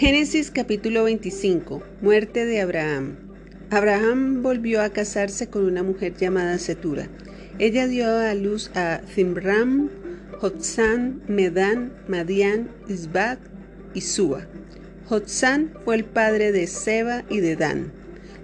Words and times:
Génesis 0.00 0.50
capítulo 0.50 1.04
25. 1.04 1.82
Muerte 2.00 2.46
de 2.46 2.62
Abraham. 2.62 3.18
Abraham 3.68 4.42
volvió 4.42 4.80
a 4.80 4.88
casarse 4.88 5.48
con 5.48 5.66
una 5.66 5.82
mujer 5.82 6.14
llamada 6.16 6.56
Setura. 6.56 7.10
Ella 7.58 7.86
dio 7.86 8.08
a 8.08 8.32
luz 8.32 8.70
a 8.74 9.02
Zimram, 9.06 9.90
Jotzán, 10.38 11.20
Medán, 11.28 11.92
Madián, 12.08 12.70
Isbak 12.88 13.40
y 13.92 14.00
Sua. 14.00 14.46
Jotzán 15.04 15.74
fue 15.84 15.96
el 15.96 16.06
padre 16.06 16.50
de 16.50 16.66
Seba 16.66 17.24
y 17.28 17.40
de 17.40 17.56
Dan. 17.56 17.92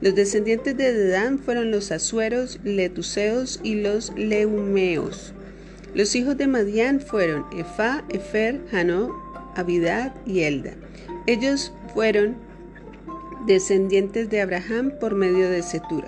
Los 0.03 0.15
descendientes 0.15 0.77
de 0.77 1.09
Dan 1.09 1.39
fueron 1.39 1.71
los 1.71 1.91
asueros, 1.91 2.61
letuseos 2.65 3.61
y 3.63 3.77
los 3.77 4.13
leumeos. 4.15 5.33
Los 5.95 6.17
hijos 6.17 6.37
de 6.37 6.49
Madián 6.49 7.01
fueron 7.01 7.47
Efa, 7.59 8.05
Efer, 8.11 8.61
Hanó, 8.73 9.11
Abidad 9.57 10.15
y 10.27 10.41
Elda. 10.41 10.75
Ellos 11.27 11.73
fueron 11.93 12.37
descendientes 13.47 14.31
de 14.31 14.41
Abraham 14.41 14.93
por 15.01 15.15
medio 15.15 15.51
de 15.51 15.63
Setura. 15.63 16.07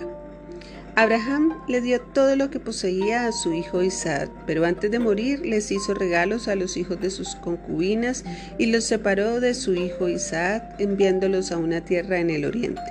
Abraham 0.95 1.57
le 1.69 1.81
dio 1.81 2.01
todo 2.01 2.35
lo 2.35 2.51
que 2.51 2.59
poseía 2.59 3.27
a 3.27 3.33
su 3.33 3.53
hijo 3.53 3.83
Isaac, 3.83 4.31
pero 4.47 4.65
antes 4.65 4.91
de 4.91 4.99
morir 4.99 5.47
les 5.47 5.71
hizo 5.71 5.95
regalos 5.95 6.49
a 6.49 6.57
los 6.57 6.77
hijos 6.77 7.01
de 7.01 7.11
sus 7.11 7.37
concubinas 7.37 8.25
y 8.59 8.67
los 8.67 8.85
separó 8.85 9.41
de 9.41 9.55
su 9.55 9.75
hijo 9.75 10.09
Isaac, 10.09 10.75
enviándolos 10.79 11.53
a 11.53 11.57
una 11.57 11.85
tierra 11.85 12.19
en 12.19 12.31
el 12.31 12.45
oriente. 12.45 12.83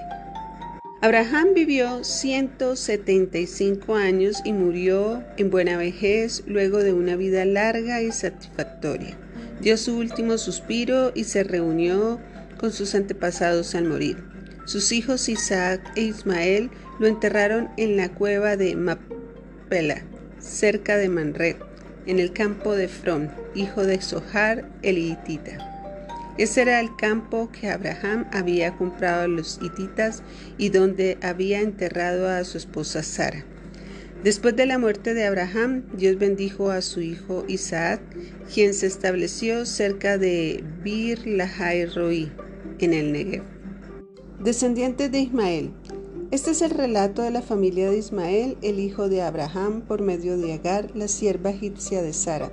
Abraham 1.02 1.50
vivió 1.54 2.04
175 2.04 3.96
años 3.96 4.42
y 4.44 4.52
murió 4.52 5.24
en 5.38 5.50
buena 5.50 5.78
vejez 5.78 6.44
luego 6.48 6.80
de 6.80 6.94
una 6.94 7.16
vida 7.16 7.46
larga 7.46 8.02
y 8.02 8.12
satisfactoria. 8.12 9.18
Dio 9.60 9.78
su 9.78 9.98
último 9.98 10.38
suspiro 10.38 11.12
y 11.16 11.24
se 11.24 11.44
reunió 11.44 12.20
con 12.60 12.72
sus 12.72 12.96
antepasados 12.96 13.76
al 13.76 13.86
morir. 13.86 14.24
Sus 14.66 14.92
hijos 14.92 15.30
Isaac 15.30 15.82
e 15.96 16.02
Ismael 16.02 16.70
lo 17.00 17.08
enterraron 17.08 17.70
en 17.78 17.98
la 17.98 18.10
cueva 18.10 18.58
de 18.58 18.76
Mapela, 18.76 20.04
cerca 20.40 20.98
de 20.98 21.10
Manred, 21.10 21.56
en 22.06 22.20
el 22.20 22.34
campo 22.34 22.76
de 22.76 22.88
From, 22.88 23.30
hijo 23.56 23.84
de 23.84 24.02
Sohar 24.02 24.70
el 24.82 24.98
hitita. 24.98 25.58
Ese 26.38 26.62
era 26.62 26.80
el 26.80 26.96
campo 26.96 27.52
que 27.52 27.70
Abraham 27.70 28.28
había 28.32 28.76
comprado 28.78 29.24
a 29.24 29.28
los 29.28 29.60
hititas 29.62 30.22
y 30.58 30.70
donde 30.70 31.18
había 31.22 31.62
enterrado 31.62 32.30
a 32.30 32.44
su 32.44 32.60
esposa 32.60 33.02
Sara. 33.02 33.44
Después 34.24 34.56
de 34.56 34.66
la 34.66 34.80
muerte 34.80 35.14
de 35.14 35.26
Abraham, 35.26 35.84
Dios 35.94 36.18
bendijo 36.18 36.72
a 36.72 36.82
su 36.82 37.02
hijo 37.02 37.46
Isaac, 37.48 38.02
quien 38.52 38.74
se 38.74 38.88
estableció 38.88 39.66
cerca 39.66 40.18
de 40.18 40.64
Bir 40.84 41.28
Lahai 41.28 41.86
Roi, 41.86 42.32
en 42.80 42.94
el 42.94 43.12
Negev. 43.12 43.44
Descendientes 44.44 45.12
de 45.12 45.20
Ismael. 45.20 45.72
Este 46.32 46.52
es 46.52 46.62
el 46.62 46.72
relato 46.72 47.22
de 47.22 47.32
la 47.32 47.42
familia 47.42 47.90
de 47.90 48.00
Ismael, 48.00 48.58
el 48.62 48.80
hijo 48.80 49.08
de 49.08 49.22
Abraham, 49.22 49.82
por 49.88 50.02
medio 50.02 50.38
de 50.38 50.54
Agar, 50.54 50.92
la 50.96 51.08
sierva 51.08 51.52
egipcia 51.52 52.02
de 52.02 52.12
Sara. 52.12 52.52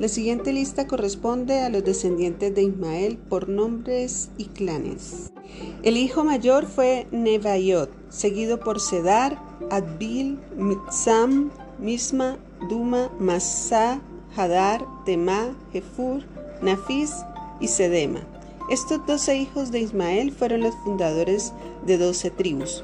La 0.00 0.08
siguiente 0.08 0.52
lista 0.52 0.88
corresponde 0.88 1.60
a 1.60 1.70
los 1.70 1.84
descendientes 1.84 2.54
de 2.54 2.64
Ismael 2.64 3.16
por 3.16 3.48
nombres 3.48 4.30
y 4.36 4.46
clanes. 4.46 5.33
El 5.82 5.96
hijo 5.96 6.24
mayor 6.24 6.66
fue 6.66 7.06
Nebaiot, 7.10 7.90
seguido 8.08 8.60
por 8.60 8.80
Sedar, 8.80 9.38
Adbil, 9.70 10.38
Mitzam, 10.56 11.50
Misma, 11.78 12.38
Duma, 12.68 13.10
Masá, 13.18 14.00
Hadar, 14.36 14.84
Temá, 15.04 15.56
Jefur, 15.72 16.22
Nafis 16.62 17.12
y 17.60 17.68
Sedema. 17.68 18.20
Estos 18.70 19.06
doce 19.06 19.36
hijos 19.36 19.70
de 19.70 19.80
Ismael 19.80 20.32
fueron 20.32 20.62
los 20.62 20.74
fundadores 20.76 21.52
de 21.86 21.98
doce 21.98 22.30
tribus. 22.30 22.82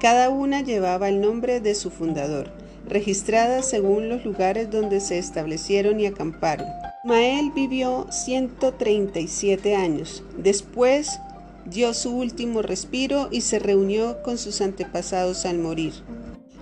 Cada 0.00 0.30
una 0.30 0.60
llevaba 0.60 1.08
el 1.08 1.20
nombre 1.20 1.60
de 1.60 1.74
su 1.74 1.90
fundador 1.90 2.50
registradas 2.88 3.68
según 3.68 4.08
los 4.08 4.24
lugares 4.24 4.70
donde 4.70 5.00
se 5.00 5.18
establecieron 5.18 6.00
y 6.00 6.06
acamparon. 6.06 6.66
Ismael 7.04 7.52
vivió 7.54 8.06
137 8.10 9.76
años. 9.76 10.22
Después 10.36 11.20
dio 11.66 11.92
su 11.94 12.16
último 12.16 12.62
respiro 12.62 13.28
y 13.30 13.42
se 13.42 13.58
reunió 13.58 14.22
con 14.22 14.38
sus 14.38 14.60
antepasados 14.60 15.44
al 15.46 15.58
morir. 15.58 15.92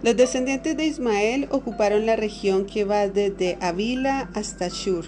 Los 0.03 0.17
descendientes 0.17 0.77
de 0.77 0.87
Ismael 0.87 1.49
ocuparon 1.51 2.05
la 2.05 2.17
región 2.17 2.67
que 2.67 2.85
va 2.85 3.09
desde 3.09 3.57
Avila 3.61 4.31
hasta 4.35 4.69
Shur, 4.69 5.07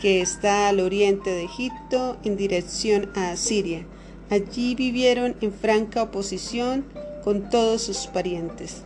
que 0.00 0.20
está 0.20 0.68
al 0.68 0.80
oriente 0.80 1.30
de 1.30 1.44
Egipto 1.44 2.18
en 2.24 2.36
dirección 2.36 3.10
a 3.14 3.30
Asiria. 3.30 3.86
Allí 4.30 4.74
vivieron 4.74 5.36
en 5.40 5.52
franca 5.52 6.02
oposición 6.02 6.84
con 7.24 7.48
todos 7.48 7.82
sus 7.82 8.06
parientes. 8.06 8.82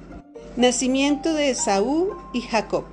Nacimiento 0.56 1.32
de 1.32 1.50
Esaú 1.50 2.10
y 2.32 2.42
Jacob. 2.42 2.84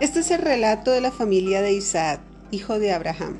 Este 0.00 0.20
es 0.20 0.30
el 0.30 0.40
relato 0.40 0.90
de 0.90 1.00
la 1.00 1.12
familia 1.12 1.62
de 1.62 1.72
Isaac, 1.72 2.20
hijo 2.50 2.78
de 2.78 2.92
Abraham. 2.92 3.38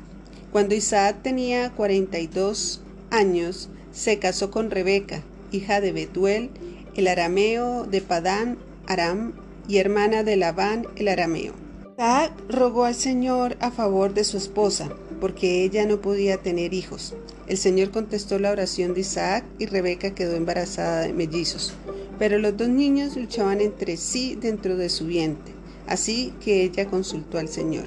Cuando 0.51 0.75
Isaac 0.75 1.17
tenía 1.21 1.71
42 1.71 2.81
años, 3.11 3.69
se 3.91 4.19
casó 4.19 4.51
con 4.51 4.71
Rebeca, 4.71 5.23
hija 5.51 5.81
de 5.81 5.91
Betuel, 5.91 6.49
el 6.95 7.07
arameo 7.07 7.85
de 7.85 8.01
Padán 8.01 8.57
Aram 8.87 9.33
y 9.67 9.77
hermana 9.77 10.23
de 10.23 10.35
Labán 10.35 10.87
el 10.95 11.07
arameo. 11.07 11.53
Isaac 11.97 12.31
rogó 12.47 12.85
al 12.85 12.95
Señor 12.95 13.57
a 13.59 13.71
favor 13.71 14.13
de 14.13 14.23
su 14.23 14.37
esposa, 14.37 14.89
porque 15.19 15.63
ella 15.63 15.85
no 15.85 15.99
podía 15.99 16.37
tener 16.37 16.73
hijos. 16.73 17.13
El 17.47 17.57
Señor 17.57 17.91
contestó 17.91 18.39
la 18.39 18.51
oración 18.51 18.93
de 18.93 19.01
Isaac 19.01 19.43
y 19.59 19.65
Rebeca 19.65 20.15
quedó 20.15 20.35
embarazada 20.35 21.01
de 21.01 21.13
mellizos. 21.13 21.73
Pero 22.17 22.37
los 22.37 22.55
dos 22.55 22.69
niños 22.69 23.15
luchaban 23.15 23.59
entre 23.59 23.97
sí 23.97 24.35
dentro 24.35 24.77
de 24.77 24.89
su 24.89 25.07
vientre, 25.07 25.53
así 25.87 26.33
que 26.43 26.63
ella 26.63 26.87
consultó 26.87 27.37
al 27.37 27.49
Señor. 27.49 27.85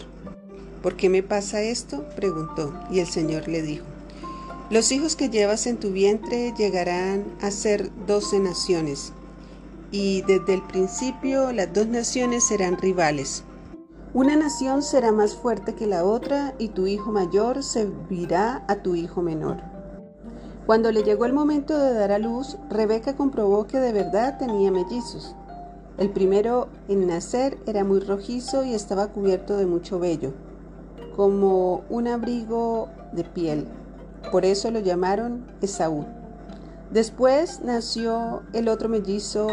¿Por 0.82 0.96
qué 0.96 1.08
me 1.08 1.22
pasa 1.22 1.62
esto? 1.62 2.06
preguntó, 2.16 2.78
y 2.90 2.98
el 3.00 3.06
Señor 3.06 3.48
le 3.48 3.62
dijo, 3.62 3.84
Los 4.72 4.90
hijos 4.90 5.16
que 5.16 5.28
llevas 5.28 5.66
en 5.66 5.76
tu 5.76 5.90
vientre 5.90 6.54
llegarán 6.56 7.26
a 7.42 7.50
ser 7.50 7.90
doce 8.06 8.40
naciones, 8.40 9.12
y 9.90 10.22
desde 10.22 10.54
el 10.54 10.62
principio 10.62 11.52
las 11.52 11.70
dos 11.74 11.88
naciones 11.88 12.44
serán 12.44 12.78
rivales. 12.78 13.44
Una 14.14 14.34
nación 14.34 14.82
será 14.82 15.12
más 15.12 15.34
fuerte 15.34 15.74
que 15.74 15.86
la 15.86 16.06
otra, 16.06 16.54
y 16.58 16.68
tu 16.68 16.86
hijo 16.86 17.12
mayor 17.12 17.62
servirá 17.62 18.64
a 18.66 18.76
tu 18.76 18.94
hijo 18.94 19.20
menor. 19.20 19.58
Cuando 20.64 20.90
le 20.90 21.02
llegó 21.02 21.26
el 21.26 21.34
momento 21.34 21.78
de 21.78 21.92
dar 21.92 22.10
a 22.10 22.18
luz, 22.18 22.56
Rebeca 22.70 23.14
comprobó 23.14 23.66
que 23.66 23.78
de 23.78 23.92
verdad 23.92 24.38
tenía 24.38 24.72
mellizos. 24.72 25.36
El 25.98 26.08
primero 26.08 26.68
en 26.88 27.06
nacer 27.08 27.58
era 27.66 27.84
muy 27.84 28.00
rojizo 28.00 28.64
y 28.64 28.72
estaba 28.72 29.08
cubierto 29.08 29.58
de 29.58 29.66
mucho 29.66 29.98
vello, 29.98 30.32
como 31.14 31.84
un 31.90 32.08
abrigo 32.08 32.88
de 33.12 33.24
piel. 33.24 33.68
Por 34.30 34.44
eso 34.44 34.70
lo 34.70 34.80
llamaron 34.80 35.46
Esaú. 35.60 36.06
Después 36.90 37.60
nació 37.62 38.42
el 38.52 38.68
otro 38.68 38.88
mellizo 38.88 39.48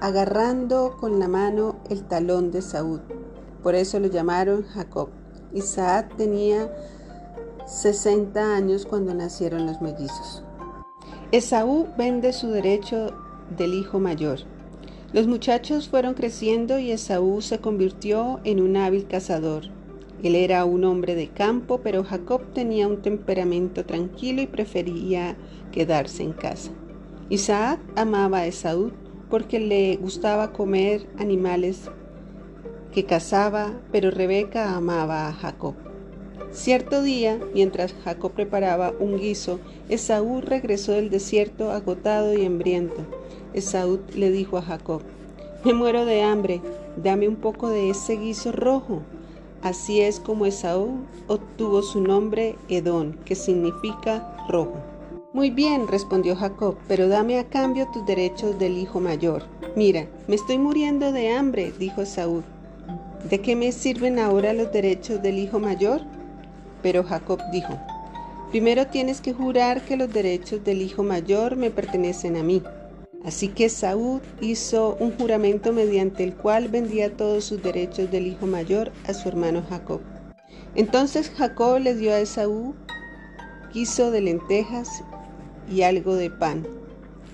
agarrando 0.00 0.96
con 0.98 1.18
la 1.18 1.28
mano 1.28 1.76
el 1.90 2.04
talón 2.04 2.50
de 2.50 2.62
Saúl. 2.62 3.02
Por 3.62 3.74
eso 3.74 3.98
lo 3.98 4.06
llamaron 4.06 4.62
Jacob. 4.62 5.08
Isaac 5.52 6.14
tenía 6.16 6.72
60 7.66 8.54
años 8.54 8.86
cuando 8.86 9.12
nacieron 9.14 9.66
los 9.66 9.80
mellizos. 9.80 10.44
Esaú 11.32 11.88
vende 11.98 12.32
su 12.32 12.48
derecho 12.48 13.12
del 13.56 13.74
hijo 13.74 13.98
mayor. 13.98 14.38
Los 15.12 15.26
muchachos 15.26 15.88
fueron 15.88 16.14
creciendo 16.14 16.78
y 16.78 16.92
Esaú 16.92 17.40
se 17.40 17.58
convirtió 17.58 18.40
en 18.44 18.60
un 18.62 18.76
hábil 18.76 19.06
cazador. 19.06 19.64
Él 20.22 20.34
era 20.34 20.64
un 20.64 20.84
hombre 20.84 21.14
de 21.14 21.28
campo, 21.28 21.80
pero 21.82 22.02
Jacob 22.02 22.42
tenía 22.52 22.88
un 22.88 23.02
temperamento 23.02 23.84
tranquilo 23.84 24.42
y 24.42 24.46
prefería 24.46 25.36
quedarse 25.70 26.24
en 26.24 26.32
casa. 26.32 26.72
Isaac 27.28 27.78
amaba 27.94 28.38
a 28.38 28.46
Esaú 28.46 28.90
porque 29.30 29.60
le 29.60 29.96
gustaba 29.96 30.52
comer 30.52 31.06
animales 31.18 31.90
que 32.92 33.04
cazaba, 33.04 33.80
pero 33.92 34.10
Rebeca 34.10 34.74
amaba 34.74 35.28
a 35.28 35.32
Jacob. 35.32 35.74
Cierto 36.50 37.02
día, 37.02 37.38
mientras 37.54 37.92
Jacob 38.04 38.32
preparaba 38.32 38.94
un 38.98 39.18
guiso, 39.18 39.60
Esaú 39.88 40.40
regresó 40.40 40.92
del 40.92 41.10
desierto 41.10 41.70
agotado 41.70 42.32
y 42.34 42.44
hambriento. 42.46 43.06
Esaú 43.52 44.00
le 44.16 44.30
dijo 44.30 44.56
a 44.56 44.62
Jacob, 44.62 45.02
Me 45.64 45.74
muero 45.74 46.06
de 46.06 46.22
hambre, 46.22 46.62
dame 46.96 47.28
un 47.28 47.36
poco 47.36 47.68
de 47.68 47.90
ese 47.90 48.16
guiso 48.16 48.52
rojo. 48.52 49.02
Así 49.62 50.00
es 50.00 50.20
como 50.20 50.46
Esaú 50.46 51.00
obtuvo 51.26 51.82
su 51.82 52.00
nombre 52.00 52.56
Edón, 52.68 53.18
que 53.24 53.34
significa 53.34 54.36
rojo. 54.48 54.76
Muy 55.32 55.50
bien, 55.50 55.88
respondió 55.88 56.36
Jacob, 56.36 56.76
pero 56.86 57.08
dame 57.08 57.38
a 57.38 57.44
cambio 57.44 57.88
tus 57.92 58.06
derechos 58.06 58.58
del 58.58 58.78
hijo 58.78 59.00
mayor. 59.00 59.44
Mira, 59.76 60.08
me 60.26 60.36
estoy 60.36 60.58
muriendo 60.58 61.12
de 61.12 61.32
hambre, 61.32 61.72
dijo 61.78 62.02
Esaú. 62.02 62.42
¿De 63.28 63.40
qué 63.40 63.56
me 63.56 63.72
sirven 63.72 64.18
ahora 64.18 64.52
los 64.52 64.72
derechos 64.72 65.22
del 65.22 65.38
hijo 65.38 65.58
mayor? 65.58 66.02
Pero 66.82 67.02
Jacob 67.02 67.40
dijo, 67.52 67.78
Primero 68.50 68.86
tienes 68.86 69.20
que 69.20 69.34
jurar 69.34 69.82
que 69.82 69.96
los 69.96 70.10
derechos 70.10 70.64
del 70.64 70.80
hijo 70.80 71.02
mayor 71.02 71.56
me 71.56 71.70
pertenecen 71.70 72.36
a 72.36 72.42
mí. 72.42 72.62
Así 73.24 73.48
que 73.48 73.68
Saúl 73.68 74.22
hizo 74.40 74.96
un 75.00 75.12
juramento 75.16 75.72
mediante 75.72 76.24
el 76.24 76.34
cual 76.34 76.68
vendía 76.68 77.16
todos 77.16 77.44
sus 77.44 77.62
derechos 77.62 78.10
del 78.10 78.26
hijo 78.26 78.46
mayor 78.46 78.92
a 79.06 79.14
su 79.14 79.28
hermano 79.28 79.62
Jacob. 79.68 80.00
Entonces 80.74 81.30
Jacob 81.30 81.80
le 81.80 81.94
dio 81.94 82.12
a 82.12 82.20
Esaú 82.20 82.76
quiso 83.72 84.10
de 84.10 84.20
lentejas 84.20 84.88
y 85.68 85.82
algo 85.82 86.14
de 86.14 86.30
pan. 86.30 86.66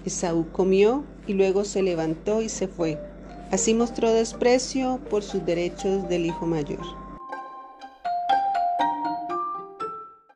Esaú 0.05 0.51
comió 0.51 1.05
y 1.27 1.35
luego 1.35 1.65
se 1.65 1.83
levantó 1.83 2.43
y 2.43 2.49
se 2.49 2.69
fue. 2.69 2.99
Así 3.51 3.75
mostró 3.75 4.11
desprecio 4.11 5.01
por 5.11 5.23
sus 5.23 5.45
derechos 5.45 6.09
del 6.09 6.27
hijo 6.27 6.47
mayor. 6.47 7.04